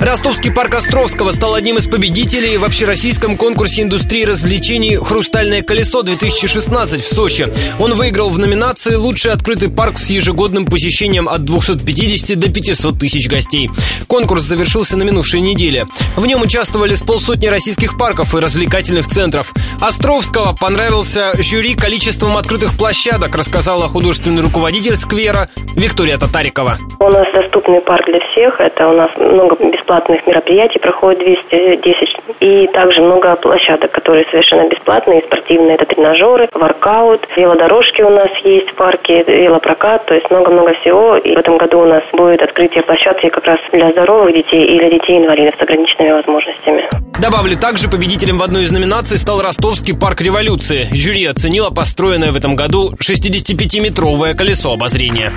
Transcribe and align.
Ростовский 0.00 0.52
парк 0.52 0.76
Островского 0.76 1.32
стал 1.32 1.54
одним 1.54 1.76
из 1.76 1.88
победителей 1.88 2.56
в 2.56 2.64
общероссийском 2.64 3.36
конкурсе 3.36 3.82
индустрии 3.82 4.24
развлечений 4.24 4.94
«Хрустальное 4.94 5.62
колесо-2016» 5.62 6.98
в 6.98 7.06
Сочи. 7.06 7.48
Он 7.80 7.94
выиграл 7.94 8.30
в 8.30 8.38
номинации 8.38 8.94
«Лучший 8.94 9.32
открытый 9.32 9.68
парк 9.68 9.98
с 9.98 10.08
ежегодным 10.08 10.66
посещением 10.66 11.28
от 11.28 11.44
250 11.44 12.38
до 12.38 12.48
500 12.48 12.96
тысяч 12.96 13.28
гостей». 13.28 13.70
Конкурс 14.06 14.44
завершился 14.44 14.96
на 14.96 15.02
минувшей 15.02 15.40
неделе. 15.40 15.86
В 16.16 16.24
нем 16.26 16.42
участвовали 16.42 16.94
с 16.94 17.02
полсотни 17.02 17.48
российских 17.48 17.98
парков 17.98 18.36
и 18.36 18.38
развлекательных 18.38 19.08
центров. 19.08 19.52
Островского 19.80 20.54
понравился 20.58 21.32
жюри 21.42 21.74
количеством 21.74 22.36
открытых 22.36 22.78
площадок, 22.78 23.36
рассказала 23.36 23.88
художественный 23.88 24.42
руководитель 24.42 24.94
сквера 24.94 25.48
Виктория 25.74 26.18
Татарикова. 26.18 26.78
У 27.00 27.08
нас 27.08 27.26
доступный 27.34 27.80
парк 27.80 28.06
для 28.06 28.20
всех. 28.30 28.60
Это 28.60 28.88
у 28.88 28.92
нас 28.92 29.10
много 29.16 29.56
бесплатных 29.56 29.87
мероприятий 30.26 30.78
проходит 30.78 31.20
210. 31.20 32.16
И 32.40 32.66
также 32.68 33.02
много 33.02 33.36
площадок, 33.36 33.90
которые 33.92 34.26
совершенно 34.30 34.68
бесплатные, 34.68 35.22
спортивные. 35.22 35.74
Это 35.74 35.86
тренажеры, 35.86 36.48
воркаут, 36.52 37.26
велодорожки 37.36 38.02
у 38.02 38.10
нас 38.10 38.30
есть 38.44 38.70
в 38.70 38.74
парке, 38.74 39.24
велопрокат. 39.24 40.06
То 40.06 40.14
есть 40.14 40.30
много-много 40.30 40.74
всего. 40.80 41.16
И 41.16 41.34
в 41.34 41.38
этом 41.38 41.58
году 41.58 41.80
у 41.80 41.86
нас 41.86 42.02
будет 42.12 42.42
открытие 42.42 42.82
площадки 42.82 43.28
как 43.28 43.44
раз 43.44 43.58
для 43.72 43.90
здоровых 43.92 44.34
детей 44.34 44.64
и 44.64 44.78
для 44.78 44.90
детей-инвалидов 44.90 45.54
с 45.58 45.62
ограниченными 45.62 46.12
возможностями. 46.12 46.88
Добавлю, 47.20 47.58
также 47.58 47.88
победителем 47.88 48.38
в 48.38 48.42
одной 48.42 48.62
из 48.62 48.70
номинаций 48.70 49.18
стал 49.18 49.42
Ростовский 49.42 49.96
парк 49.96 50.20
революции. 50.20 50.86
Жюри 50.92 51.24
оценило 51.26 51.70
построенное 51.70 52.30
в 52.30 52.36
этом 52.36 52.54
году 52.54 52.92
65-метровое 52.94 54.34
колесо 54.34 54.72
обозрения. 54.72 55.32